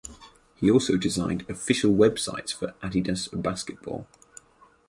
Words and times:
He 0.55 0.71
also 0.71 0.97
designed 0.97 1.47
official 1.47 1.91
websites 1.91 2.51
for 2.51 2.73
Adidas 2.81 3.29
Basketball. 3.39 4.07